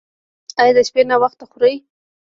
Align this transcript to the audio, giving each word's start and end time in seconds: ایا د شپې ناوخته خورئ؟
ایا 0.59 0.73
د 0.75 0.77
شپې 0.87 1.01
ناوخته 1.09 1.45
خورئ؟ 1.51 1.75